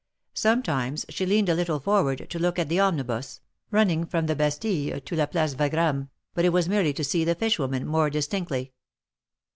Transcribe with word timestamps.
Sometimes 0.33 1.05
she 1.09 1.27
leaned, 1.27 1.47
a 1.47 1.53
little 1.53 1.79
for 1.79 2.01
ward 2.01 2.27
to 2.31 2.39
look 2.39 2.57
at 2.57 2.69
the 2.69 2.79
omnibus, 2.79 3.39
running 3.69 4.07
from 4.07 4.25
the 4.25 4.35
Bastile 4.35 4.99
to 4.99 5.15
la 5.15 5.27
Place 5.27 5.55
Wagram, 5.55 6.09
but 6.33 6.43
it 6.43 6.49
was 6.49 6.67
merely 6.67 6.91
to 6.91 7.03
see 7.03 7.23
the 7.23 7.35
fish 7.35 7.59
woman 7.59 7.85
more 7.85 8.09
distinctly. 8.09 8.73